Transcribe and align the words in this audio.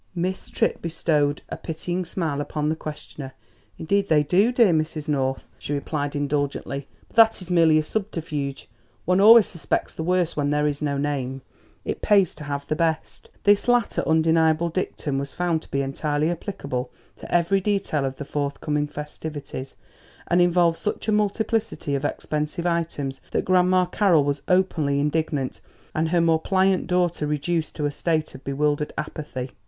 Miss 0.15 0.49
Tripp 0.49 0.81
bestowed 0.81 1.43
a 1.49 1.57
pitying 1.57 2.05
smile 2.05 2.41
upon 2.41 2.69
the 2.69 2.75
questioner. 2.75 3.33
"Indeed 3.77 4.09
they 4.09 4.23
do, 4.23 4.51
dear 4.51 4.73
Mrs. 4.73 5.07
North," 5.07 5.47
she 5.59 5.73
replied 5.75 6.15
indulgently; 6.15 6.87
"but 7.09 7.17
that 7.17 7.39
is 7.43 7.51
merely 7.51 7.77
a 7.77 7.83
subterfuge; 7.83 8.67
one 9.05 9.19
always 9.21 9.45
suspects 9.45 9.93
the 9.93 10.01
worst 10.01 10.35
when 10.35 10.49
there 10.49 10.65
is 10.65 10.81
no 10.81 10.97
name. 10.97 11.43
It 11.85 12.01
pays 12.01 12.33
to 12.33 12.45
have 12.45 12.65
the 12.65 12.75
best." 12.75 13.29
This 13.43 13.67
latter 13.67 14.01
undeniable 14.07 14.69
dictum 14.69 15.19
was 15.19 15.35
found 15.35 15.61
to 15.61 15.69
be 15.69 15.83
entirely 15.83 16.31
applicable 16.31 16.91
to 17.17 17.31
every 17.31 17.61
detail 17.61 18.03
of 18.03 18.15
the 18.15 18.25
forthcoming 18.25 18.87
festivities, 18.87 19.75
and 20.27 20.41
involved 20.41 20.79
such 20.79 21.09
a 21.09 21.11
multiplicity 21.11 21.93
of 21.93 22.03
expensive 22.05 22.65
items 22.65 23.21
that 23.29 23.45
Grandma 23.45 23.85
Carroll 23.85 24.23
was 24.23 24.41
openly 24.47 24.99
indignant, 24.99 25.61
and 25.93 26.09
her 26.09 26.21
more 26.21 26.41
pliant 26.41 26.87
daughter 26.87 27.27
reduced 27.27 27.75
to 27.75 27.85
a 27.85 27.91
state 27.91 28.33
of 28.33 28.43
bewildered 28.43 28.93
apathy. 28.97 29.51